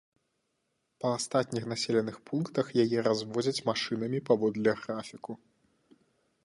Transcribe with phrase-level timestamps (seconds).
[1.03, 5.37] Па астатніх населеных пунктах яе развозяць машынамі паводле графіку.